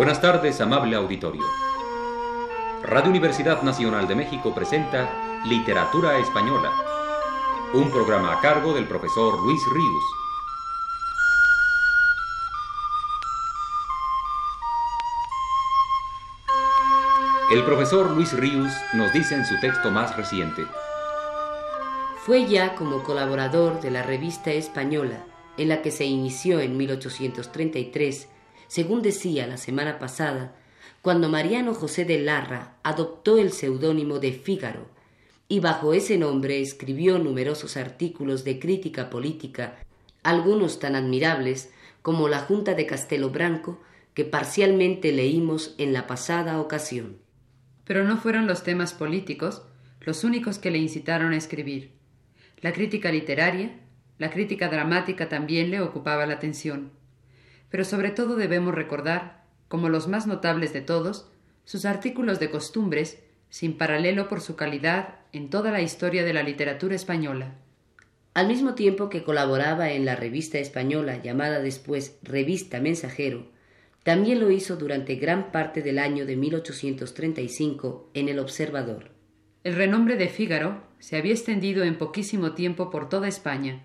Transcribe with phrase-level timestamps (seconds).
[0.00, 1.44] Buenas tardes, amable auditorio.
[2.82, 5.10] Radio Universidad Nacional de México presenta
[5.44, 6.72] Literatura Española,
[7.74, 10.04] un programa a cargo del profesor Luis Ríos.
[17.52, 20.66] El profesor Luis Ríos nos dice en su texto más reciente.
[22.24, 25.26] Fue ya como colaborador de la revista española,
[25.58, 28.30] en la que se inició en 1833,
[28.70, 30.54] según decía la semana pasada,
[31.02, 34.86] cuando Mariano José de Larra adoptó el seudónimo de Fígaro,
[35.48, 39.74] y bajo ese nombre escribió numerosos artículos de crítica política,
[40.22, 43.82] algunos tan admirables como la Junta de Castelo Branco,
[44.14, 47.16] que parcialmente leímos en la pasada ocasión.
[47.84, 49.62] Pero no fueron los temas políticos
[50.00, 51.90] los únicos que le incitaron a escribir.
[52.60, 53.80] La crítica literaria,
[54.18, 56.99] la crítica dramática también le ocupaba la atención.
[57.70, 61.30] Pero sobre todo debemos recordar, como los más notables de todos,
[61.64, 66.42] sus artículos de costumbres, sin paralelo por su calidad en toda la historia de la
[66.42, 67.54] literatura española.
[68.34, 73.50] Al mismo tiempo que colaboraba en la revista española llamada después Revista Mensajero,
[74.02, 79.10] también lo hizo durante gran parte del año de 1835 en El Observador.
[79.62, 83.82] El renombre de Fígaro se había extendido en poquísimo tiempo por toda España.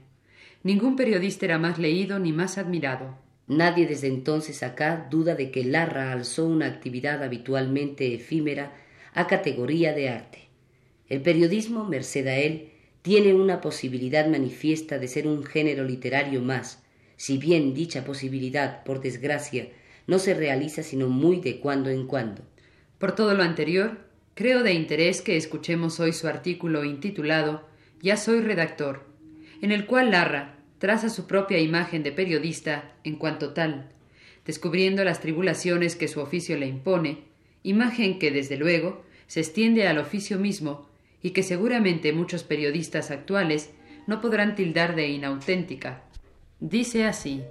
[0.63, 3.17] Ningún periodista era más leído ni más admirado.
[3.47, 8.73] Nadie desde entonces acá duda de que Larra alzó una actividad habitualmente efímera
[9.13, 10.49] a categoría de arte.
[11.07, 12.71] El periodismo, merced a él,
[13.03, 16.83] tiene una posibilidad manifiesta de ser un género literario más,
[17.17, 19.69] si bien dicha posibilidad, por desgracia,
[20.07, 22.41] no se realiza sino muy de cuando en cuando.
[22.97, 23.99] Por todo lo anterior,
[24.33, 27.67] creo de interés que escuchemos hoy su artículo intitulado
[28.01, 29.05] Ya soy redactor,
[29.61, 30.54] en el cual Larra
[30.85, 33.89] traza su propia imagen de periodista en cuanto tal,
[34.45, 37.23] descubriendo las tribulaciones que su oficio le impone,
[37.63, 40.87] imagen que, desde luego, se extiende al oficio mismo
[41.23, 43.71] y que seguramente muchos periodistas actuales
[44.05, 46.03] no podrán tildar de inauténtica.
[46.59, 47.41] Dice así.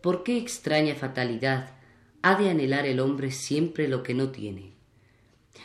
[0.00, 1.75] ¿Por qué extraña fatalidad
[2.26, 4.72] ha de anhelar el hombre siempre lo que no tiene?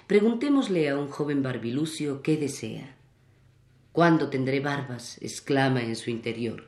[0.05, 2.95] Preguntémosle a un joven barbilucio qué desea.
[3.91, 5.17] ¿Cuándo tendré barbas?
[5.21, 6.67] exclama en su interior.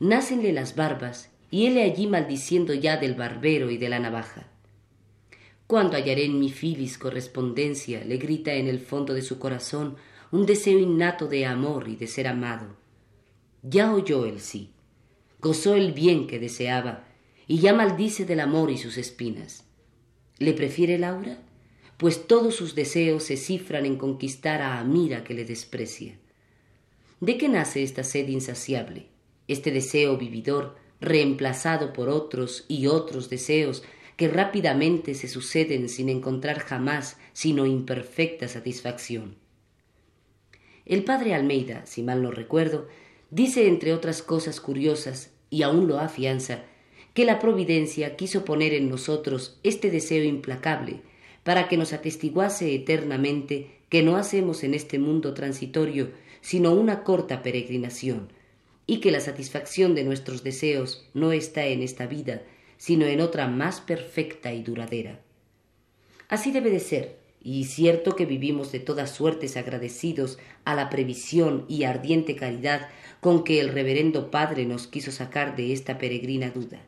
[0.00, 4.48] Nácenle las barbas y él allí maldiciendo ya del barbero y de la navaja.
[5.66, 8.02] ¿Cuándo hallaré en mi filis correspondencia?
[8.04, 9.96] le grita en el fondo de su corazón
[10.30, 12.76] un deseo innato de amor y de ser amado.
[13.62, 14.74] Ya oyó el sí
[15.44, 17.04] gozó el bien que deseaba,
[17.46, 19.64] y ya maldice del amor y sus espinas.
[20.38, 21.38] ¿Le prefiere Laura?
[21.96, 26.16] Pues todos sus deseos se cifran en conquistar a Amira que le desprecia.
[27.20, 29.06] ¿De qué nace esta sed insaciable,
[29.46, 33.84] este deseo vividor reemplazado por otros y otros deseos
[34.16, 39.36] que rápidamente se suceden sin encontrar jamás sino imperfecta satisfacción?
[40.84, 42.88] El padre Almeida, si mal no recuerdo,
[43.30, 46.64] dice entre otras cosas curiosas y aún lo afianza,
[47.14, 51.00] que la providencia quiso poner en nosotros este deseo implacable,
[51.44, 56.10] para que nos atestiguase eternamente que no hacemos en este mundo transitorio
[56.40, 58.28] sino una corta peregrinación,
[58.86, 62.42] y que la satisfacción de nuestros deseos no está en esta vida,
[62.76, 65.20] sino en otra más perfecta y duradera.
[66.28, 71.64] Así debe de ser, y cierto que vivimos de todas suertes agradecidos a la previsión
[71.68, 72.88] y ardiente caridad
[73.20, 76.82] con que el reverendo Padre nos quiso sacar de esta peregrina duda.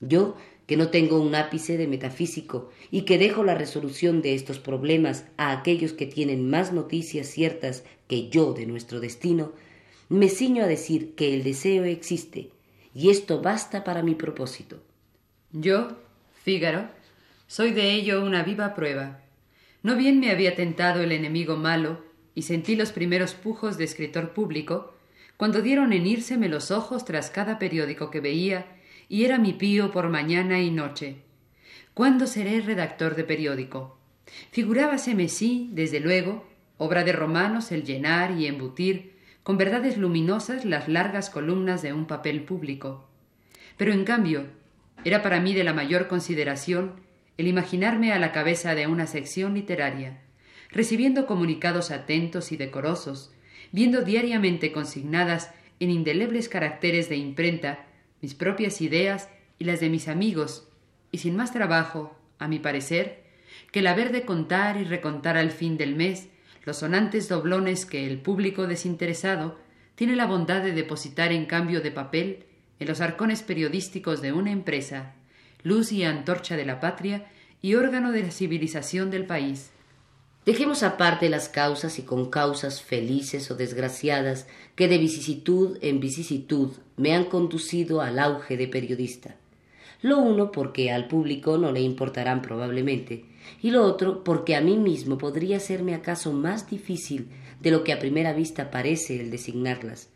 [0.00, 4.58] Yo, que no tengo un ápice de metafísico y que dejo la resolución de estos
[4.58, 9.52] problemas a aquellos que tienen más noticias ciertas que yo de nuestro destino,
[10.08, 12.50] me ciño a decir que el deseo existe,
[12.94, 14.82] y esto basta para mi propósito.
[15.52, 15.88] Yo,
[16.44, 16.88] Fígaro,
[17.46, 19.20] soy de ello una viva prueba.
[19.82, 22.02] No bien me había tentado el enemigo malo
[22.34, 24.94] y sentí los primeros pujos de escritor público,
[25.36, 28.66] cuando dieron en írseme los ojos tras cada periódico que veía,
[29.08, 31.16] y era mi pío por mañana y noche.
[31.94, 33.98] ¿Cuándo seré redactor de periódico?
[34.50, 36.46] Figurábaseme sí, desde luego,
[36.78, 42.06] obra de romanos el llenar y embutir con verdades luminosas las largas columnas de un
[42.06, 43.08] papel público.
[43.76, 44.46] Pero en cambio,
[45.04, 46.94] era para mí de la mayor consideración
[47.36, 50.22] el imaginarme a la cabeza de una sección literaria,
[50.70, 53.32] recibiendo comunicados atentos y decorosos,
[53.70, 57.86] viendo diariamente consignadas en indelebles caracteres de imprenta
[58.24, 59.28] mis propias ideas
[59.58, 60.66] y las de mis amigos,
[61.12, 63.22] y sin más trabajo, a mi parecer,
[63.70, 66.28] que el haber de contar y recontar al fin del mes
[66.64, 69.58] los sonantes doblones que el público desinteresado
[69.94, 72.46] tiene la bondad de depositar en cambio de papel
[72.80, 75.16] en los arcones periodísticos de una empresa,
[75.62, 77.26] luz y antorcha de la patria
[77.60, 79.70] y órgano de la civilización del país.
[80.44, 87.14] Dejemos aparte las causas y concausas felices o desgraciadas que de vicisitud en vicisitud me
[87.14, 89.36] han conducido al auge de periodista.
[90.02, 93.24] Lo uno porque al público no le importarán probablemente,
[93.62, 97.28] y lo otro porque a mí mismo podría serme acaso más difícil
[97.62, 100.10] de lo que a primera vista parece el designarlas.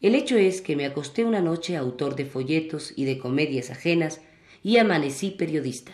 [0.00, 4.22] El hecho es que me acosté una noche autor de folletos y de comedias ajenas
[4.62, 5.92] y amanecí periodista.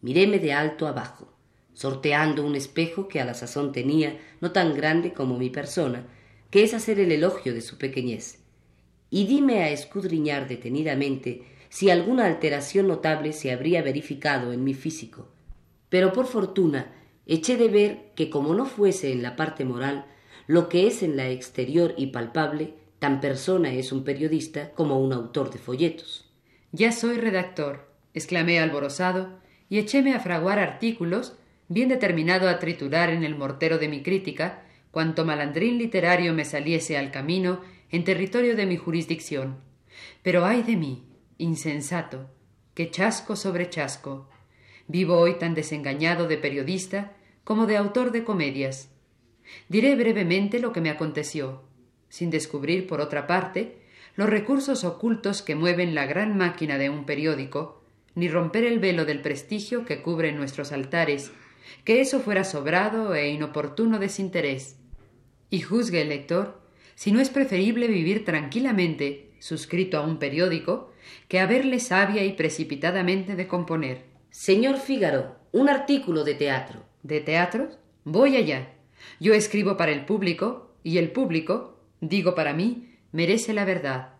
[0.00, 1.35] Miréme de alto abajo
[1.76, 6.06] sorteando un espejo que a la sazón tenía no tan grande como mi persona,
[6.50, 8.38] que es hacer el elogio de su pequeñez,
[9.10, 15.28] y dime a escudriñar detenidamente si alguna alteración notable se habría verificado en mi físico.
[15.90, 16.94] Pero por fortuna
[17.26, 20.06] eché de ver que como no fuese en la parte moral,
[20.46, 25.12] lo que es en la exterior y palpable, tan persona es un periodista como un
[25.12, 26.30] autor de folletos.
[26.72, 31.36] Ya soy redactor, exclamé alborozado, y echéme a fraguar artículos
[31.68, 36.96] bien determinado a triturar en el mortero de mi crítica cuanto malandrín literario me saliese
[36.96, 37.60] al camino
[37.90, 39.58] en territorio de mi jurisdicción.
[40.22, 41.04] Pero ay de mí,
[41.38, 42.30] insensato,
[42.74, 44.28] que chasco sobre chasco.
[44.88, 47.12] Vivo hoy tan desengañado de periodista
[47.44, 48.90] como de autor de comedias.
[49.68, 51.64] Diré brevemente lo que me aconteció,
[52.08, 53.82] sin descubrir, por otra parte,
[54.14, 57.82] los recursos ocultos que mueven la gran máquina de un periódico,
[58.14, 61.32] ni romper el velo del prestigio que cubre nuestros altares
[61.84, 64.76] que eso fuera sobrado e inoportuno desinterés.
[65.50, 66.66] Y juzgue el lector
[66.96, 70.92] si no es preferible vivir tranquilamente, suscrito a un periódico,
[71.28, 74.04] que haberle sabia y precipitadamente de componer.
[74.30, 76.82] Señor Fígaro, un artículo de teatro.
[77.02, 77.78] ¿De teatros?
[78.04, 78.72] Voy allá.
[79.20, 84.14] Yo escribo para el público, y el público, digo para mí, merece la verdad.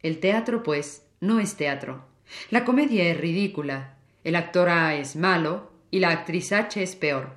[0.00, 2.04] El teatro, pues, no es teatro.
[2.50, 3.96] La comedia es ridícula.
[4.22, 7.34] El actor A es malo, y la actriz H es peor.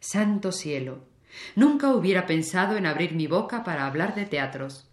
[0.00, 1.04] Santo cielo.
[1.56, 4.88] Nunca hubiera pensado en abrir mi boca para hablar de teatros.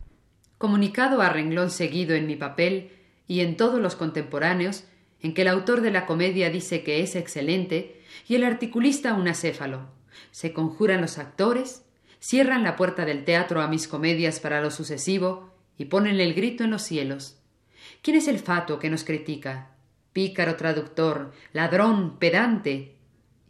[0.58, 2.92] Comunicado a renglón seguido en mi papel
[3.26, 4.84] y en todos los contemporáneos,
[5.22, 9.30] en que el autor de la comedia dice que es excelente y el articulista un
[9.30, 9.88] acéfalo.
[10.32, 11.86] Se conjuran los actores,
[12.20, 16.66] cierran la puerta del teatro a mis comedias para lo sucesivo y ponen el grito
[16.66, 17.40] en los cielos.
[18.02, 19.70] ¿Quién es el fato que nos critica?
[20.12, 22.95] Pícaro traductor, ladrón, pedante,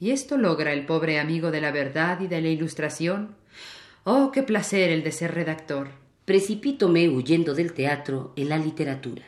[0.05, 3.35] ¿Y esto logra el pobre amigo de la verdad y de la ilustración?
[4.03, 5.87] Oh, qué placer el de ser redactor.
[6.25, 9.23] Precipítome huyendo del teatro en la literatura.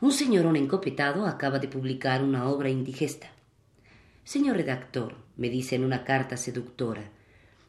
[0.00, 3.30] Un señorón encopetado acaba de publicar una obra indigesta.
[4.24, 7.02] Señor redactor, me dice en una carta seductora,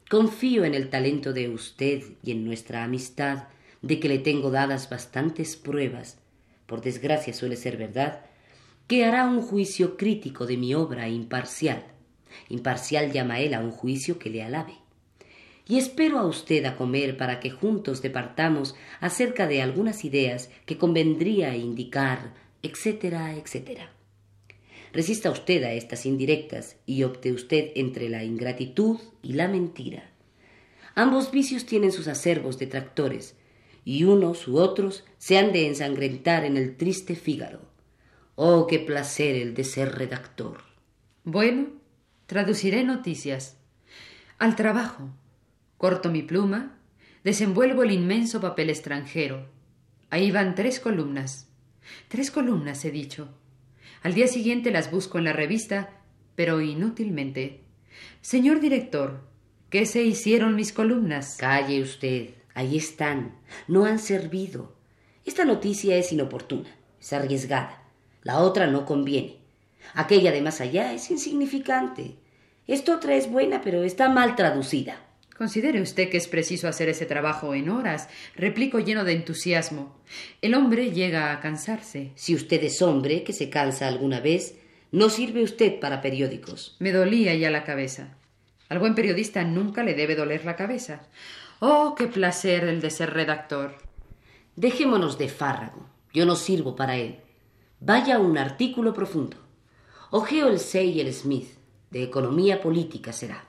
[0.09, 3.50] confío en el talento de usted y en nuestra amistad,
[3.81, 6.19] de que le tengo dadas bastantes pruebas,
[6.68, 8.21] por desgracia suele ser verdad,
[8.88, 11.83] que hará un juicio crítico de mi obra imparcial
[12.47, 14.74] Imparcial llama él a un juicio que le alabe.
[15.68, 20.78] Y espero a usted a comer para que juntos departamos acerca de algunas ideas que
[20.78, 23.92] convendría indicar, etcétera, etcétera.
[24.92, 30.09] Resista usted a estas indirectas y opte usted entre la ingratitud y la mentira.
[30.95, 33.35] Ambos vicios tienen sus acervos detractores,
[33.85, 37.61] y unos u otros se han de ensangrentar en el triste Fígaro.
[38.35, 40.63] Oh, qué placer el de ser redactor.
[41.23, 41.68] Bueno,
[42.30, 43.57] Traduciré noticias.
[44.38, 45.09] Al trabajo.
[45.80, 46.78] Corto mi pluma,
[47.24, 49.48] desenvuelvo el inmenso papel extranjero.
[50.12, 51.48] Ahí van tres columnas.
[52.07, 53.30] Tres columnas, he dicho.
[54.04, 55.90] Al día siguiente las busco en la revista,
[56.36, 57.62] pero inútilmente.
[58.21, 59.28] Señor director,
[59.71, 61.36] ¿qué se hicieron mis columnas?
[61.40, 62.36] Calle usted.
[62.54, 63.40] Ahí están.
[63.68, 64.76] No han servido.
[65.26, 66.69] Esta noticia es inoportuna,
[67.02, 67.90] es arriesgada.
[68.21, 69.38] La otra no conviene.
[69.94, 72.16] Aquella de más allá es insignificante.
[72.68, 74.98] Esta otra es buena, pero está mal traducida.
[75.40, 79.95] Considere usted que es preciso hacer ese trabajo en horas, replico lleno de entusiasmo.
[80.42, 82.12] El hombre llega a cansarse.
[82.16, 84.56] Si usted es hombre que se cansa alguna vez,
[84.92, 86.76] no sirve usted para periódicos.
[86.80, 88.18] Me dolía ya la cabeza.
[88.68, 91.07] Al buen periodista nunca le debe doler la cabeza.
[91.59, 93.78] Oh, qué placer el de ser redactor.
[94.56, 95.90] Dejémonos de fárrago.
[96.14, 97.19] Yo no sirvo para él.
[97.80, 99.38] Vaya un artículo profundo.
[100.11, 101.49] Ojeo el Say y el Smith.
[101.92, 103.45] De economía política será.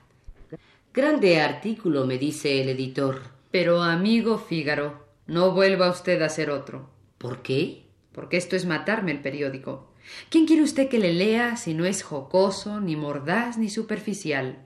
[0.93, 3.23] Grande artículo, me dice el editor.
[3.51, 6.91] Pero, amigo Fígaro, no vuelva usted a ser otro.
[7.17, 7.87] ¿Por qué?
[8.13, 9.95] Porque esto es matarme el periódico.
[10.29, 14.59] ¿Quién quiere usted que le lea si no es jocoso, ni mordaz, ni superficial?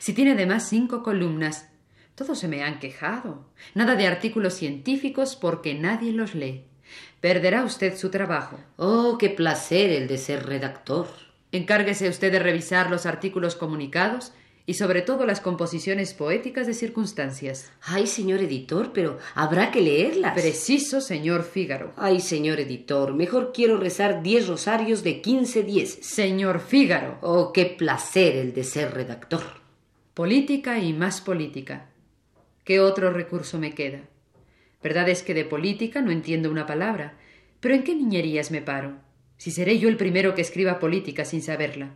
[0.00, 1.68] Si tiene además cinco columnas,
[2.16, 3.44] Todos se me han quejado.
[3.74, 6.64] Nada de artículos científicos porque nadie los lee.
[7.20, 8.58] Perderá usted su trabajo.
[8.76, 11.25] Oh, qué placer el de ser redactor.
[11.56, 14.32] Encárguese usted de revisar los artículos comunicados
[14.66, 17.70] y sobre todo las composiciones poéticas de circunstancias.
[17.82, 20.34] Ay, señor editor, pero habrá que leerlas.
[20.34, 21.92] Preciso, señor Fígaro.
[21.96, 25.98] Ay, señor editor, mejor quiero rezar diez rosarios de quince diez.
[26.02, 27.18] Señor Fígaro.
[27.22, 29.44] Oh, qué placer el de ser redactor.
[30.12, 31.86] Política y más política.
[32.64, 34.00] ¿Qué otro recurso me queda?
[34.82, 37.14] Verdad es que de política no entiendo una palabra,
[37.60, 39.05] pero ¿en qué niñerías me paro?
[39.36, 41.94] Si seré yo el primero que escriba política sin saberla.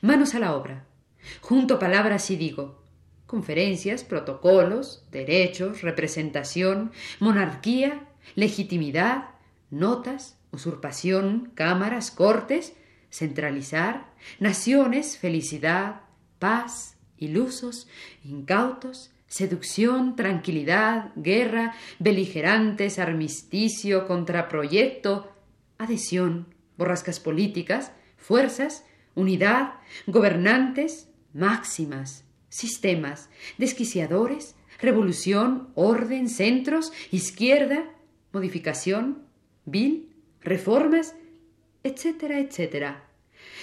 [0.00, 0.86] Manos a la obra.
[1.40, 2.80] Junto palabras y digo
[3.30, 9.28] conferencias, protocolos, derechos, representación, monarquía, legitimidad,
[9.70, 12.74] notas, usurpación, cámaras, cortes,
[13.08, 14.10] centralizar,
[14.40, 16.00] naciones, felicidad,
[16.40, 17.86] paz, ilusos,
[18.24, 25.30] incautos, seducción, tranquilidad, guerra, beligerantes, armisticio, contraproyecto,
[25.78, 29.74] adhesión, borrascas políticas, fuerzas, unidad,
[30.06, 37.84] gobernantes, máximas, sistemas, desquiciadores, revolución, orden, centros, izquierda,
[38.32, 39.18] modificación,
[39.66, 40.08] vil,
[40.40, 41.14] reformas,
[41.84, 43.04] etcétera, etcétera.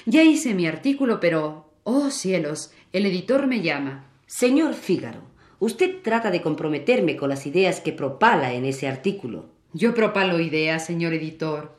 [0.05, 4.11] Ya hice mi artículo, pero, oh cielos, el editor me llama.
[4.27, 5.21] Señor Fígaro,
[5.57, 9.49] usted trata de comprometerme con las ideas que propala en ese artículo.
[9.73, 11.76] Yo propalo ideas, señor editor.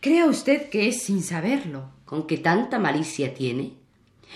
[0.00, 1.90] Crea usted que es sin saberlo.
[2.04, 3.74] ¿Con qué tanta malicia tiene?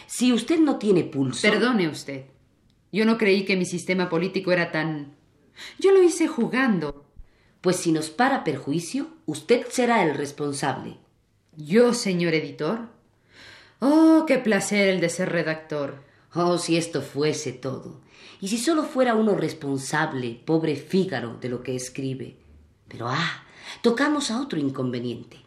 [0.06, 1.42] Si usted no tiene pulso.
[1.42, 2.24] Perdone usted.
[2.90, 5.14] Yo no creí que mi sistema político era tan.
[5.78, 7.04] Yo lo hice jugando.
[7.60, 10.96] Pues si nos para perjuicio, usted será el responsable.
[11.56, 12.88] ¿Yo, señor editor?
[13.78, 16.02] Oh, qué placer el de ser redactor.
[16.34, 18.00] Oh, si esto fuese todo.
[18.40, 22.36] Y si solo fuera uno responsable, pobre Fígaro, de lo que escribe.
[22.88, 23.44] Pero ah,
[23.82, 25.38] tocamos a otro inconveniente.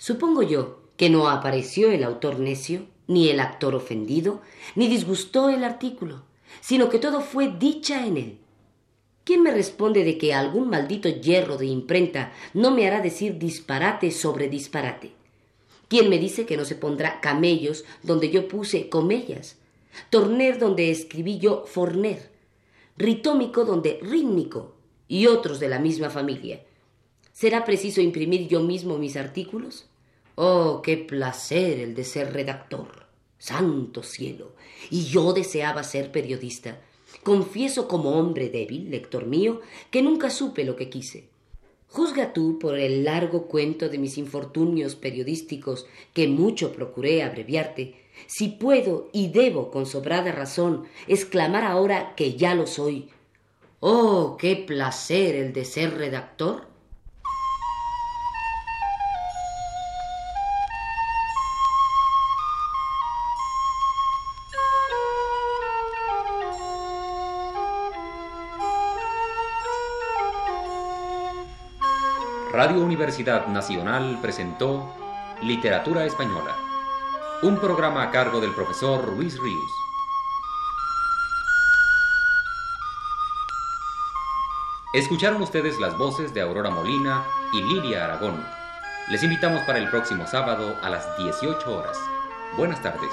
[0.00, 4.40] Supongo yo que no apareció el autor necio ni el actor ofendido,
[4.74, 6.22] ni disgustó el artículo,
[6.62, 8.38] sino que todo fue dicha en él.
[9.24, 14.10] ¿Quién me responde de que algún maldito hierro de imprenta no me hará decir disparate
[14.10, 15.12] sobre disparate?
[15.88, 19.58] ¿Quién me dice que no se pondrá camellos donde yo puse comellas?
[20.08, 22.30] Torner donde escribí yo forner,
[22.96, 24.72] ritómico donde rítmico,
[25.08, 26.62] y otros de la misma familia.
[27.34, 29.89] ¿Será preciso imprimir yo mismo mis artículos?
[30.42, 33.04] Oh, qué placer el de ser redactor.
[33.36, 34.52] Santo cielo.
[34.88, 36.80] Y yo deseaba ser periodista.
[37.22, 41.28] Confieso como hombre débil, lector mío, que nunca supe lo que quise.
[41.88, 48.48] Juzga tú por el largo cuento de mis infortunios periodísticos, que mucho procuré abreviarte, si
[48.48, 53.10] puedo y debo con sobrada razón exclamar ahora que ya lo soy.
[53.80, 56.69] Oh, qué placer el de ser redactor.
[72.70, 74.94] Radio Universidad Nacional presentó
[75.42, 76.54] Literatura Española,
[77.42, 79.72] un programa a cargo del profesor Luis Ríos.
[84.94, 88.40] Escucharon ustedes las voces de Aurora Molina y Lilia Aragón.
[89.08, 91.98] Les invitamos para el próximo sábado a las 18 horas.
[92.56, 93.10] Buenas tardes.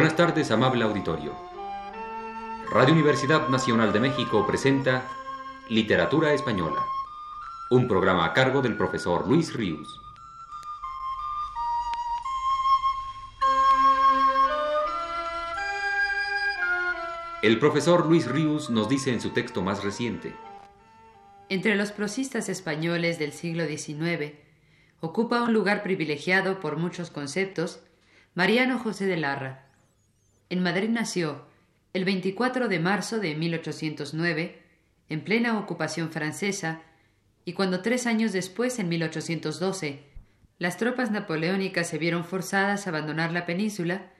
[0.00, 1.36] Buenas tardes, amable auditorio.
[2.70, 5.06] Radio Universidad Nacional de México presenta
[5.68, 6.82] Literatura Española,
[7.68, 10.00] un programa a cargo del profesor Luis Ríos.
[17.42, 20.34] El profesor Luis Ríos nos dice en su texto más reciente.
[21.50, 24.32] Entre los prosistas españoles del siglo XIX
[25.00, 27.82] ocupa un lugar privilegiado por muchos conceptos
[28.34, 29.69] Mariano José de Larra,
[30.50, 31.46] en Madrid nació
[31.92, 34.62] el 24 de marzo de 1809,
[35.08, 36.82] en plena ocupación francesa,
[37.44, 40.00] y cuando tres años después, en 1812,
[40.58, 44.12] las tropas napoleónicas se vieron forzadas a abandonar la península,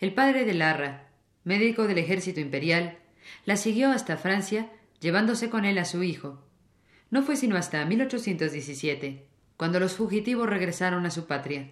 [0.00, 1.08] el padre de Larra,
[1.44, 2.98] médico del ejército imperial,
[3.44, 6.42] La siguió hasta Francia, llevándose con él a su hijo.
[7.10, 9.26] No fue sino hasta 1817,
[9.56, 11.68] cuando los fugitivos regresaron a su patria.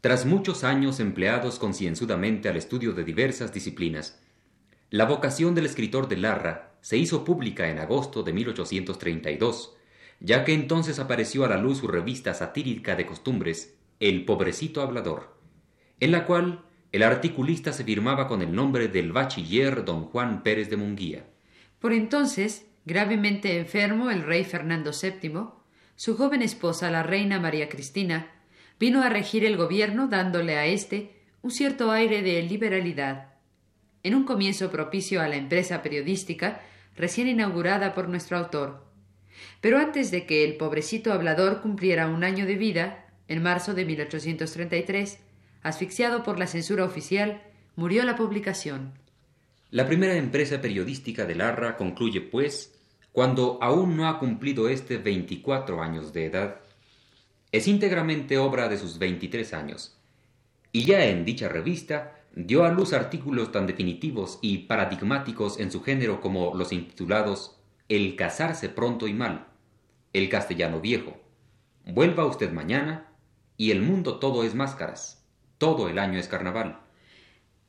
[0.00, 4.18] Tras muchos años empleados concienzudamente al estudio de diversas disciplinas,
[4.88, 9.76] la vocación del escritor de Larra se hizo pública en agosto de 1832,
[10.20, 15.36] ya que entonces apareció a la luz su revista satírica de costumbres, El Pobrecito Hablador,
[16.00, 20.70] en la cual el articulista se firmaba con el nombre del bachiller don Juan Pérez
[20.70, 21.26] de Munguía.
[21.78, 25.44] Por entonces, gravemente enfermo el rey Fernando VII,
[25.94, 28.39] su joven esposa, la reina María Cristina,
[28.80, 33.34] vino a regir el gobierno dándole a éste un cierto aire de liberalidad.
[34.02, 36.62] En un comienzo propicio a la empresa periodística
[36.96, 38.86] recién inaugurada por nuestro autor.
[39.60, 43.84] Pero antes de que el pobrecito hablador cumpliera un año de vida, en marzo de
[43.84, 45.18] 1833,
[45.62, 47.42] asfixiado por la censura oficial,
[47.76, 48.94] murió la publicación.
[49.70, 52.74] La primera empresa periodística de Larra concluye, pues,
[53.12, 56.60] cuando aún no ha cumplido este veinticuatro años de edad.
[57.52, 59.98] Es íntegramente obra de sus veintitrés años.
[60.72, 65.82] Y ya en dicha revista dio a luz artículos tan definitivos y paradigmáticos en su
[65.82, 67.56] género como los intitulados
[67.88, 69.48] El casarse pronto y mal,
[70.12, 71.20] El castellano viejo,
[71.86, 73.08] Vuelva usted mañana
[73.56, 75.26] y El mundo todo es máscaras.
[75.58, 76.80] Todo el año es carnaval.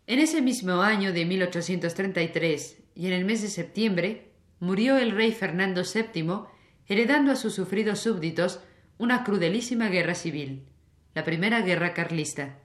[0.05, 5.31] En ese mismo año de 1833 y en el mes de septiembre murió el rey
[5.31, 6.41] Fernando VII,
[6.87, 8.59] heredando a sus sufridos súbditos
[9.01, 10.67] una crudelísima guerra civil,
[11.15, 12.59] la primera guerra carlista.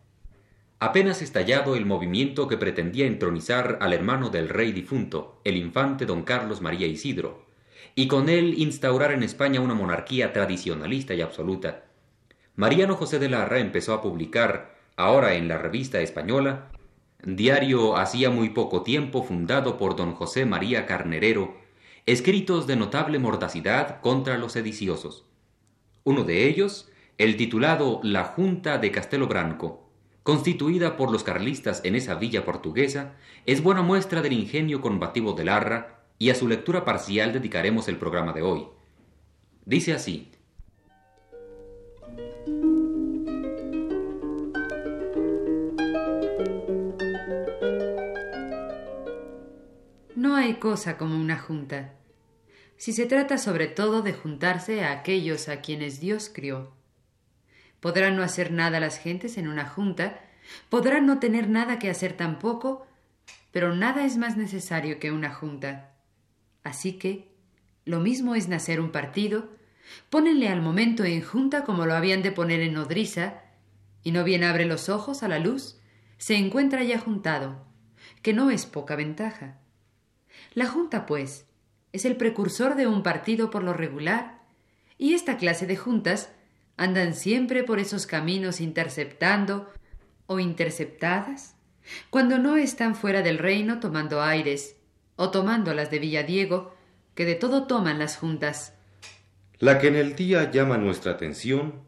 [0.80, 6.24] Apenas estallado el movimiento que pretendía entronizar al hermano del rey difunto, el infante don
[6.24, 7.46] Carlos María Isidro,
[7.94, 11.84] y con él instaurar en España una monarquía tradicionalista y absoluta,
[12.54, 16.70] Mariano José de Larra empezó a publicar ahora en la revista española,
[17.24, 21.56] diario hacía muy poco tiempo fundado por don José María Carnerero,
[22.04, 25.24] escritos de notable mordacidad contra los sediciosos.
[26.06, 26.88] Uno de ellos,
[27.18, 29.90] el titulado La Junta de Castelo Branco,
[30.22, 33.14] constituida por los carlistas en esa villa portuguesa,
[33.44, 37.96] es buena muestra del ingenio combativo de Larra y a su lectura parcial dedicaremos el
[37.96, 38.68] programa de hoy.
[39.64, 40.30] Dice así,
[50.14, 51.94] No hay cosa como una junta,
[52.76, 56.72] si se trata sobre todo de juntarse a aquellos a quienes Dios crió.
[57.80, 60.20] Podrán no hacer nada las gentes en una junta,
[60.68, 62.86] podrán no tener nada que hacer tampoco,
[63.50, 65.94] pero nada es más necesario que una junta.
[66.62, 67.32] Así que,
[67.84, 69.48] lo mismo es nacer un partido,
[70.10, 73.42] pónenle al momento en junta como lo habían de poner en nodriza,
[74.02, 75.80] y no bien abre los ojos a la luz,
[76.18, 77.64] se encuentra ya juntado,
[78.22, 79.58] que no es poca ventaja.
[80.54, 81.46] La Junta, pues,
[81.92, 84.42] es el precursor de un partido por lo regular,
[84.98, 86.30] y esta clase de juntas
[86.76, 89.70] andan siempre por esos caminos interceptando
[90.26, 91.54] o interceptadas,
[92.10, 94.76] cuando no están fuera del reino tomando aires,
[95.16, 96.74] o tomando las de Villadiego,
[97.14, 98.74] que de todo toman las juntas.
[99.58, 101.86] La que en el día llama nuestra atención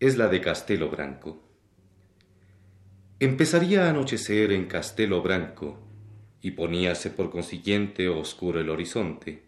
[0.00, 1.42] es la de Castelo Branco.
[3.20, 5.78] Empezaría a anochecer en Castelo Branco,
[6.42, 9.42] y poníase por consiguiente oscuro el horizonte.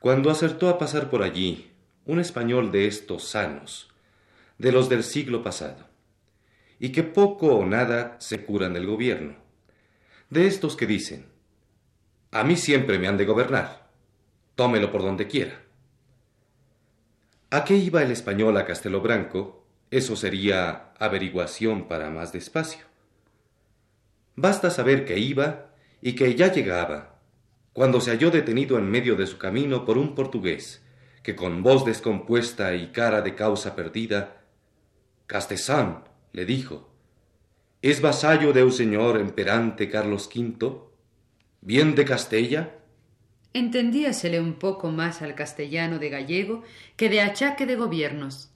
[0.00, 1.70] Cuando acertó a pasar por allí
[2.04, 3.88] un español de estos sanos,
[4.58, 5.86] de los del siglo pasado,
[6.78, 9.36] y que poco o nada se curan del gobierno,
[10.30, 11.26] de estos que dicen,
[12.30, 13.88] a mí siempre me han de gobernar,
[14.54, 15.62] tómelo por donde quiera.
[17.50, 19.64] ¿A qué iba el español a Castelo Branco?
[19.90, 22.84] Eso sería averiguación para más despacio.
[24.36, 25.70] Basta saber que iba
[26.02, 27.18] y que ya llegaba,
[27.72, 30.84] cuando se halló detenido en medio de su camino por un portugués,
[31.22, 34.42] que con voz descompuesta y cara de causa perdida,
[35.26, 36.88] Castesán, le dijo,
[37.82, 40.82] ¿es vasallo de un señor emperante Carlos V?
[41.62, 42.78] ¿Bien de Castella?
[43.54, 46.62] Entendíasele un poco más al castellano de gallego
[46.96, 48.52] que de achaque de gobiernos,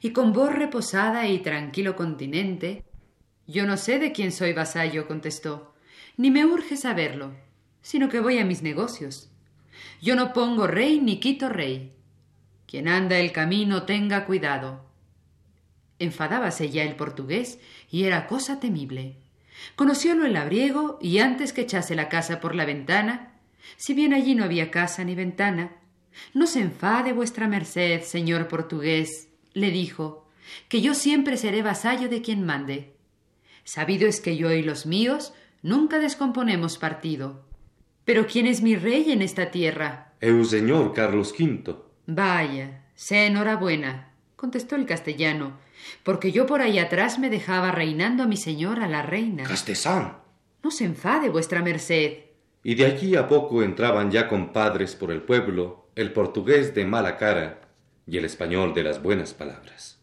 [0.00, 2.84] y con voz reposada y tranquilo continente,
[3.48, 5.74] yo no sé de quién soy vasallo, contestó,
[6.18, 7.34] ni me urge saberlo,
[7.80, 9.30] sino que voy a mis negocios.
[10.02, 11.94] Yo no pongo rey ni quito rey.
[12.66, 14.84] Quien anda el camino tenga cuidado.
[15.98, 17.58] Enfadábase ya el portugués
[17.90, 19.16] y era cosa temible.
[19.76, 23.32] Conociólo el labriego y antes que echase la casa por la ventana,
[23.78, 25.72] si bien allí no había casa ni ventana,
[26.34, 30.28] no se enfade vuestra merced, señor portugués, le dijo,
[30.68, 32.97] que yo siempre seré vasallo de quien mande.
[33.68, 37.44] Sabido es que yo y los míos nunca descomponemos partido.
[38.06, 40.14] Pero ¿quién es mi rey en esta tierra?
[40.22, 41.76] Eu señor Carlos V.
[42.06, 45.58] Vaya, sea enhorabuena, contestó el castellano,
[46.02, 49.44] porque yo por ahí atrás me dejaba reinando a mi señora la reina.
[49.44, 50.16] Castesán.
[50.64, 52.24] No se enfade, vuestra merced.
[52.64, 57.18] Y de allí a poco entraban ya compadres por el pueblo el portugués de mala
[57.18, 57.68] cara
[58.06, 60.00] y el español de las buenas palabras.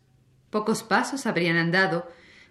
[0.52, 2.06] Pocos pasos habrían andado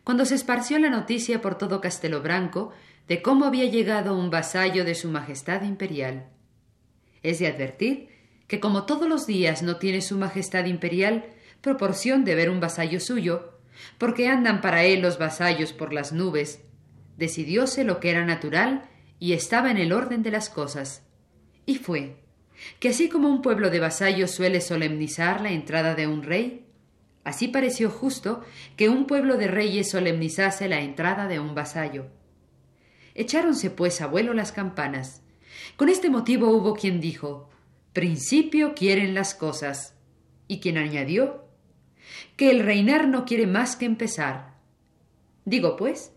[0.05, 2.73] cuando se esparció la noticia por todo Castelo Branco
[3.09, 6.29] de cómo había llegado un vasallo de Su Majestad Imperial.
[7.23, 8.09] Es de advertir
[8.47, 11.25] que como todos los días no tiene Su Majestad Imperial
[11.61, 13.59] proporción de ver un vasallo suyo,
[13.99, 16.61] porque andan para él los vasallos por las nubes,
[17.17, 18.89] decidióse lo que era natural
[19.19, 21.03] y estaba en el orden de las cosas.
[21.65, 22.17] Y fue
[22.79, 26.64] que así como un pueblo de vasallos suele solemnizar la entrada de un rey,
[27.25, 28.43] así pareció justo
[28.77, 32.07] que un pueblo de reyes solemnizase la entrada de un vasallo.
[33.15, 35.23] Echáronse pues a vuelo las campanas.
[35.77, 37.51] Con este motivo hubo quien dijo
[37.93, 39.95] Principio quieren las cosas,
[40.49, 41.45] y quien añadió
[42.37, 44.55] que el reinar no quiere más que empezar.
[45.45, 46.13] Digo, pues,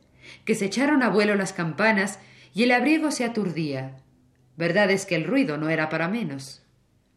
[0.46, 2.20] que se echaron a vuelo las campanas
[2.54, 3.98] y el abrigo se aturdía.
[4.56, 6.64] Verdad es que el ruido no era para menos.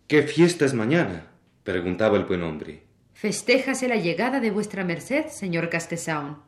[0.06, 1.28] ¿Qué fiesta es mañana?
[1.64, 2.82] preguntaba el buen hombre.
[3.20, 6.38] Festéjase la llegada de vuestra merced, señor Castesaun.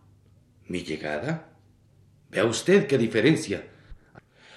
[0.68, 1.52] ¿Mi llegada?
[2.30, 3.66] Vea usted qué diferencia.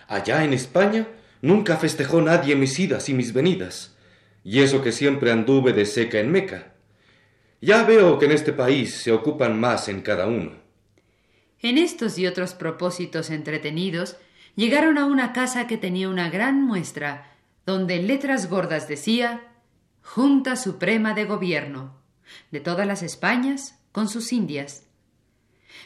[0.07, 1.09] Allá en España
[1.41, 3.97] nunca festejó nadie mis idas y mis venidas,
[4.45, 6.75] y eso que siempre anduve de seca en Meca.
[7.59, 10.53] Ya veo que en este país se ocupan más en cada uno.
[11.59, 14.15] En estos y otros propósitos entretenidos,
[14.55, 19.51] llegaron a una casa que tenía una gran muestra, donde en letras gordas decía
[20.01, 22.04] Junta Suprema de Gobierno,
[22.51, 24.87] de todas las Españas, con sus Indias.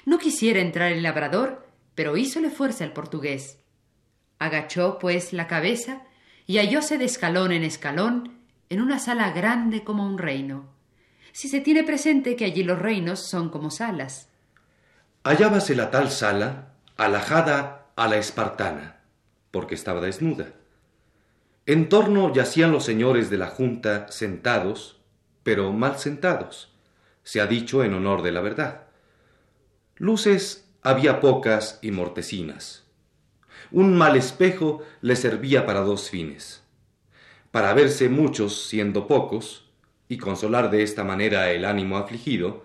[0.05, 3.59] No quisiera entrar el labrador, pero hízole fuerza el portugués.
[4.39, 6.03] Agachó, pues, la cabeza
[6.45, 10.79] y hallóse de escalón en escalón en una sala grande como un reino
[11.31, 14.29] si se tiene presente que allí los reinos son como salas.
[15.23, 19.01] Hallábase la tal sala alajada a la espartana,
[19.51, 20.47] porque estaba desnuda.
[21.65, 24.98] En torno yacían los señores de la junta sentados,
[25.49, 26.71] pero mal sentados,
[27.23, 28.83] se ha dicho en honor de la verdad.
[29.97, 32.83] Luces había pocas y mortecinas.
[33.71, 36.61] Un mal espejo le servía para dos fines.
[37.49, 39.65] Para verse muchos siendo pocos,
[40.07, 42.63] y consolar de esta manera el ánimo afligido,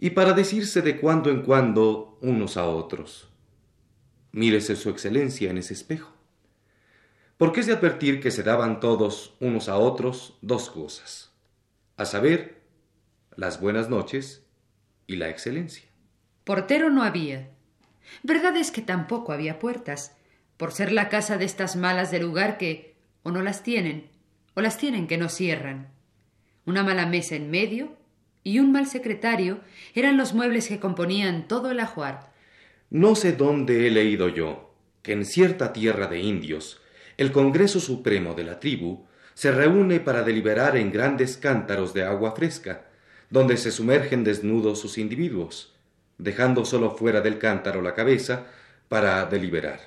[0.00, 3.28] y para decirse de cuando en cuando unos a otros.
[4.32, 6.10] Mírese su excelencia en ese espejo.
[7.36, 11.29] Porque es de advertir que se daban todos unos a otros dos cosas,
[12.00, 12.62] a saber,
[13.36, 14.44] las buenas noches
[15.06, 15.88] y la excelencia.
[16.44, 17.50] Portero no había.
[18.22, 20.16] Verdad es que tampoco había puertas,
[20.56, 24.10] por ser la casa de estas malas de lugar que o no las tienen,
[24.54, 25.88] o las tienen que no cierran
[26.70, 27.96] una mala mesa en medio
[28.42, 29.60] y un mal secretario
[29.94, 32.32] eran los muebles que componían todo el ajuar.
[32.90, 36.80] No sé dónde he leído yo que en cierta tierra de indios
[37.16, 39.06] el Congreso Supremo de la tribu
[39.40, 42.82] se reúne para deliberar en grandes cántaros de agua fresca,
[43.30, 45.72] donde se sumergen desnudos sus individuos,
[46.18, 48.48] dejando solo fuera del cántaro la cabeza
[48.90, 49.80] para deliberar.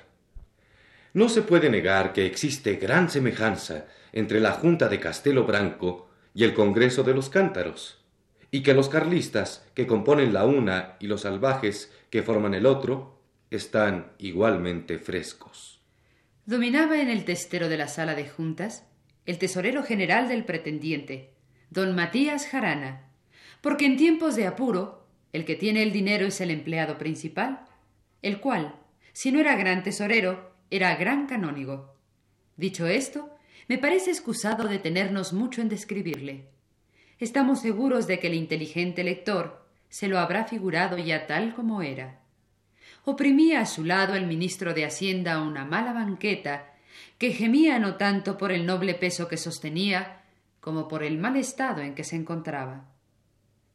[1.12, 6.42] No se puede negar que existe gran semejanza entre la Junta de Castelo Branco y
[6.42, 8.02] el Congreso de los Cántaros,
[8.50, 13.20] y que los carlistas, que componen la una, y los salvajes, que forman el otro,
[13.52, 15.80] están igualmente frescos.
[16.44, 18.82] Dominaba en el testero de la sala de juntas
[19.26, 21.32] el tesorero general del pretendiente,
[21.70, 23.08] don Matías Jarana,
[23.60, 27.64] porque en tiempos de apuro el que tiene el dinero es el empleado principal,
[28.22, 28.76] el cual,
[29.12, 31.94] si no era gran tesorero, era gran canónigo.
[32.56, 36.50] Dicho esto, me parece excusado detenernos mucho en describirle.
[37.18, 42.20] Estamos seguros de que el inteligente lector se lo habrá figurado ya tal como era.
[43.04, 46.73] Oprimía a su lado el ministro de Hacienda una mala banqueta
[47.18, 50.22] que gemía no tanto por el noble peso que sostenía
[50.60, 52.86] como por el mal estado en que se encontraba.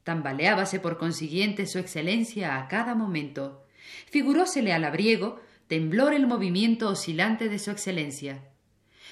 [0.04, 3.66] Tambaleábase por consiguiente su excelencia a cada momento.
[4.08, 8.42] Figurósele al labriego temblor el movimiento oscilante de su excelencia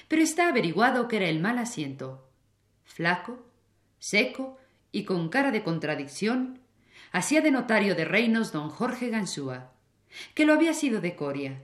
[0.08, 2.26] pero está averiguado que era el mal asiento.
[2.84, 3.46] Flaco,
[3.98, 4.58] seco
[4.90, 6.60] y con cara de contradicción,
[7.12, 9.72] hacía de notario de reinos don Jorge Gansúa,
[10.34, 11.62] que lo había sido de Coria.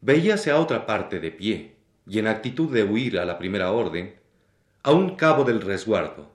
[0.00, 4.14] Veíase a otra parte de pie, y en actitud de huir a la primera orden,
[4.82, 6.32] a un cabo del resguardo,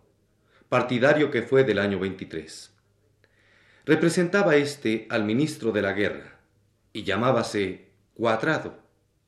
[0.69, 2.71] partidario que fue del año 23.
[3.85, 6.39] Representaba éste al ministro de la guerra,
[6.91, 8.83] y llamábase Cuadrado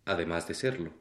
[0.05, 0.91] además de serlo.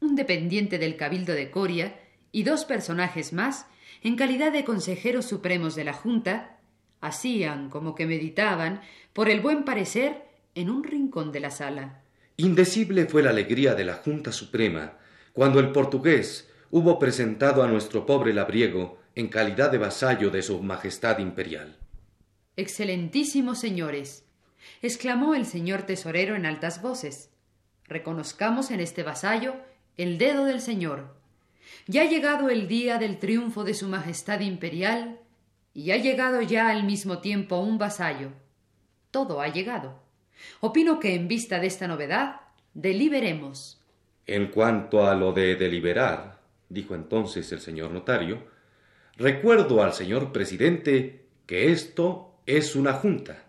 [0.00, 2.00] Un dependiente del Cabildo de Coria
[2.32, 3.66] y dos personajes más,
[4.02, 6.58] en calidad de consejeros supremos de la Junta,
[7.00, 8.80] hacían como que meditaban,
[9.12, 12.02] por el buen parecer, en un rincón de la sala.
[12.38, 14.98] Indecible fue la alegría de la Junta Suprema
[15.32, 20.62] cuando el portugués hubo presentado a nuestro pobre labriego en calidad de vasallo de su
[20.62, 21.76] Majestad Imperial.
[22.56, 24.26] Excelentísimos señores,
[24.82, 27.30] exclamó el señor tesorero en altas voces,
[27.84, 29.54] reconozcamos en este vasallo
[29.96, 31.16] el dedo del Señor.
[31.86, 35.20] Ya ha llegado el día del triunfo de Su Majestad Imperial
[35.72, 38.32] y ha llegado ya al mismo tiempo un vasallo.
[39.10, 40.05] Todo ha llegado.
[40.60, 42.40] Opino que en vista de esta novedad,
[42.74, 43.80] deliberemos.
[44.26, 48.44] En cuanto a lo de deliberar, dijo entonces el señor notario,
[49.16, 53.44] recuerdo al señor presidente que esto es una junta.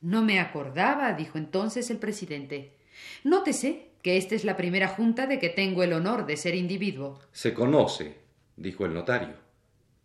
[0.00, 2.76] No me acordaba, dijo entonces el presidente.
[3.24, 7.20] Nótese que esta es la primera junta de que tengo el honor de ser individuo.
[7.32, 8.16] Se conoce,
[8.56, 9.34] dijo el notario,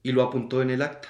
[0.04, 1.10] y lo apuntó en el acta.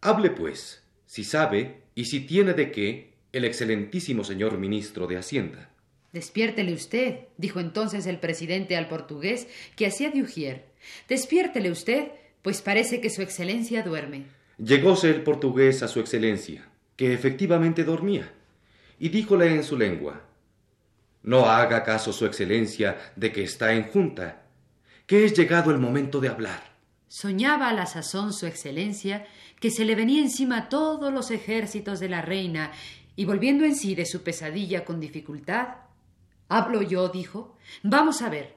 [0.00, 5.70] Hable, pues, si sabe y si tiene de qué, el excelentísimo señor ministro de Hacienda.
[6.12, 10.64] Despiértele usted, dijo entonces el presidente al portugués que hacía de Ujier.
[11.08, 14.26] Despiértele usted, pues parece que su excelencia duerme.
[14.58, 18.32] Llegóse el portugués a su excelencia, que efectivamente dormía,
[19.00, 20.22] y díjole en su lengua
[21.24, 24.42] No haga caso su excelencia de que está en junta,
[25.06, 26.74] que es llegado el momento de hablar.
[27.08, 29.26] Soñaba a la sazón su excelencia
[29.58, 32.72] que se le venía encima todos los ejércitos de la reina,
[33.16, 35.68] y volviendo en sí de su pesadilla con dificultad,
[36.48, 37.56] Hablo yo, dijo.
[37.82, 38.54] Vamos a ver.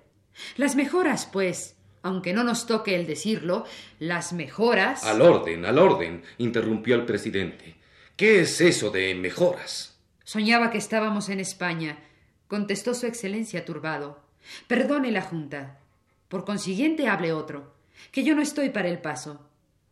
[0.55, 3.65] Las mejoras, pues, aunque no nos toque el decirlo,
[3.99, 5.03] las mejoras.
[5.03, 7.75] Al orden, al orden, interrumpió el presidente.
[8.15, 9.97] ¿Qué es eso de mejoras?
[10.23, 11.99] Soñaba que estábamos en España,
[12.47, 14.21] contestó su excelencia turbado.
[14.67, 15.79] Perdone la Junta.
[16.27, 17.73] Por consiguiente, hable otro,
[18.11, 19.46] que yo no estoy para el paso.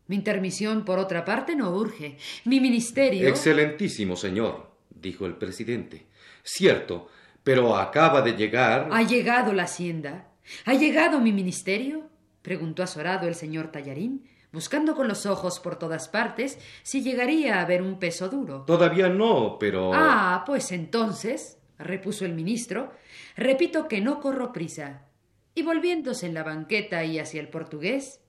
[0.08, 2.18] Mi intermisión, por otra parte, no urge.
[2.46, 3.28] Mi ministerio.
[3.28, 6.06] Excelentísimo señor, dijo el presidente.
[6.44, 7.08] Cierto,
[7.44, 8.90] pero acaba de llegar.
[8.92, 10.28] ¿Ha llegado la hacienda?
[10.66, 12.10] ¿Ha llegado mi ministerio?
[12.42, 17.62] preguntó azorado el señor Tallarín, buscando con los ojos por todas partes si llegaría a
[17.62, 18.64] haber un peso duro.
[18.66, 19.92] Todavía no, pero.
[19.94, 22.92] Ah, pues entonces, repuso el ministro,
[23.36, 25.08] repito que no corro prisa.
[25.56, 28.22] Y volviéndose en la banqueta y hacia el portugués,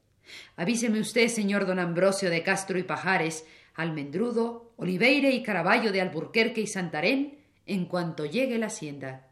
[0.57, 6.62] avíseme usted, señor don Ambrosio de Castro y Pajares, Almendrudo, Oliveire y Caraballo de Alburquerque
[6.62, 9.29] y Santarén, en cuanto llegue la hacienda.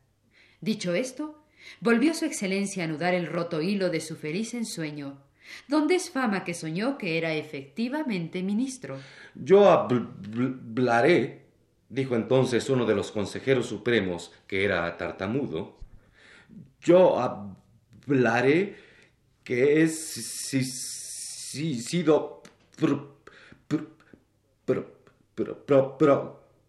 [0.61, 1.45] Dicho esto,
[1.81, 5.19] volvió su excelencia a anudar el roto hilo de su feliz ensueño,
[5.69, 8.99] donde es fama que soñó que era efectivamente ministro.
[9.35, 11.47] Yo hablaré,
[11.89, 15.79] dijo entonces uno de los consejeros supremos, que era tartamudo,
[16.81, 17.19] yo
[18.07, 18.77] hablaré
[19.45, 22.43] que he sido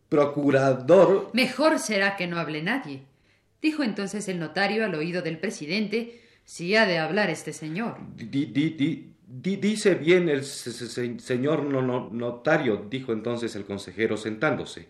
[0.10, 1.30] procurador.
[1.34, 3.04] Mejor será que no hable nadie,
[3.62, 7.96] dijo entonces el notario al oído del presidente, si ha de hablar este señor.
[8.18, 14.88] dice bien el señor notario, dijo entonces el consejero sentándose.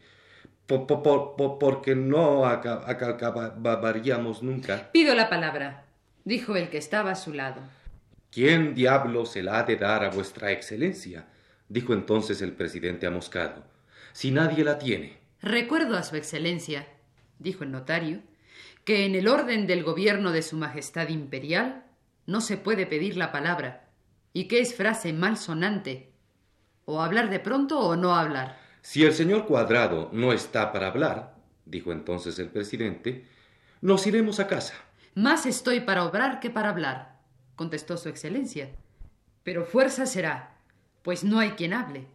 [0.67, 4.91] porque no acabaríamos nunca.
[4.91, 5.84] Pido la palabra,
[6.25, 7.61] dijo el que estaba a su lado.
[8.31, 11.27] ¿Quién diablo se la ha de dar a vuestra excelencia?
[11.69, 13.63] dijo entonces el presidente amoscado
[14.15, 15.17] si nadie la tiene.
[15.41, 16.87] Recuerdo a Su Excelencia,
[17.37, 18.21] dijo el notario,
[18.85, 21.83] que en el orden del gobierno de Su Majestad Imperial
[22.25, 23.89] no se puede pedir la palabra,
[24.31, 26.13] y que es frase malsonante,
[26.85, 28.57] o hablar de pronto o no hablar.
[28.81, 31.35] Si el señor Cuadrado no está para hablar,
[31.65, 33.25] dijo entonces el presidente,
[33.81, 34.75] nos iremos a casa.
[35.15, 37.19] Más estoy para obrar que para hablar,
[37.55, 38.69] contestó Su Excelencia.
[39.43, 40.57] Pero fuerza será,
[41.03, 42.07] pues no hay quien hable.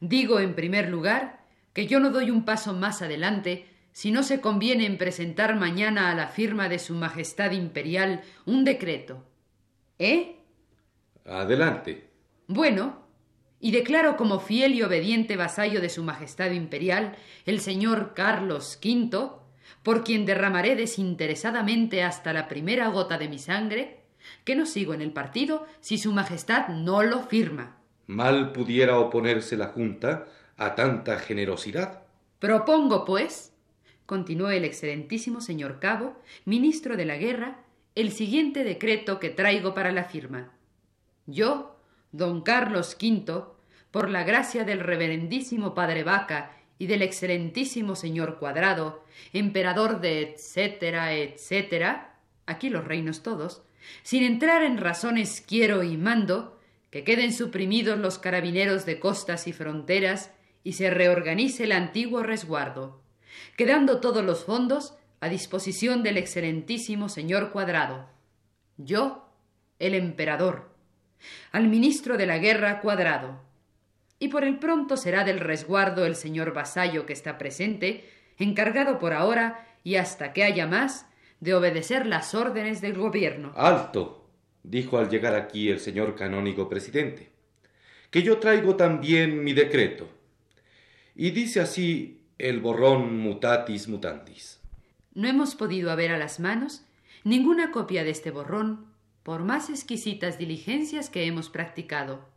[0.00, 4.40] Digo, en primer lugar, que yo no doy un paso más adelante si no se
[4.40, 9.22] conviene en presentar mañana a la firma de Su Majestad Imperial un decreto.
[9.98, 10.38] ¿Eh?
[11.26, 12.08] Adelante.
[12.46, 13.04] Bueno,
[13.60, 19.43] y declaro como fiel y obediente vasallo de Su Majestad Imperial, el señor Carlos V,
[19.82, 24.00] por quien derramaré desinteresadamente hasta la primera gota de mi sangre,
[24.44, 27.76] que no sigo en el partido si Su Majestad no lo firma.
[28.06, 32.02] Mal pudiera oponerse la Junta a tanta generosidad.
[32.38, 33.52] Propongo, pues,
[34.06, 37.58] continuó el excelentísimo señor Cabo, ministro de la Guerra,
[37.94, 40.52] el siguiente decreto que traigo para la firma.
[41.26, 41.76] Yo,
[42.12, 43.44] don Carlos V,
[43.90, 51.14] por la gracia del reverendísimo padre Vaca y del excelentísimo señor Cuadrado, emperador de etcétera,
[51.14, 53.62] etcétera, aquí los reinos todos,
[54.02, 56.60] sin entrar en razones quiero y mando,
[56.90, 60.30] que queden suprimidos los carabineros de costas y fronteras
[60.62, 63.02] y se reorganice el antiguo resguardo,
[63.56, 68.08] quedando todos los fondos a disposición del excelentísimo señor Cuadrado.
[68.76, 69.28] Yo,
[69.78, 70.74] el emperador,
[71.52, 73.40] al ministro de la guerra Cuadrado,
[74.24, 78.08] y por el pronto será del resguardo el señor vasallo que está presente,
[78.38, 81.06] encargado por ahora y hasta que haya más
[81.40, 83.52] de obedecer las órdenes del gobierno.
[83.54, 84.26] Alto,
[84.62, 87.28] dijo al llegar aquí el señor canónigo presidente,
[88.10, 90.08] que yo traigo también mi decreto.
[91.14, 94.58] Y dice así el borrón mutatis mutandis.
[95.12, 96.86] No hemos podido haber a las manos
[97.24, 98.86] ninguna copia de este borrón,
[99.22, 102.32] por más exquisitas diligencias que hemos practicado.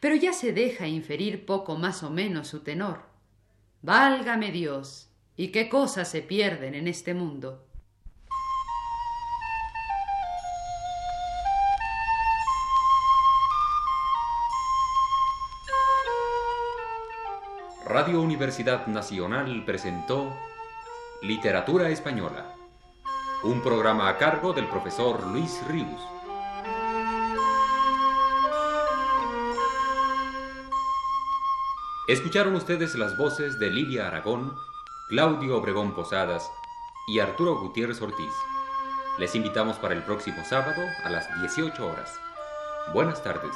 [0.00, 3.02] Pero ya se deja inferir poco más o menos su tenor.
[3.82, 7.66] Válgame Dios, y qué cosas se pierden en este mundo.
[17.84, 20.32] Radio Universidad Nacional presentó
[21.20, 22.54] Literatura Española,
[23.42, 26.00] un programa a cargo del profesor Luis Ríos.
[32.12, 34.54] Escucharon ustedes las voces de Lilia Aragón,
[35.08, 36.52] Claudio Obregón Posadas
[37.08, 38.34] y Arturo Gutiérrez Ortiz.
[39.18, 42.20] Les invitamos para el próximo sábado a las 18 horas.
[42.92, 43.54] Buenas tardes.